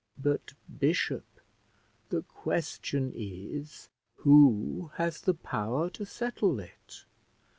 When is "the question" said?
2.09-3.11